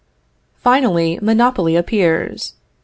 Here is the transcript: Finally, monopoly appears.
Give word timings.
Finally, 0.55 1.19
monopoly 1.21 1.75
appears. 1.77 2.55